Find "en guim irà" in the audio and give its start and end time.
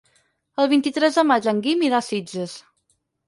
1.53-1.99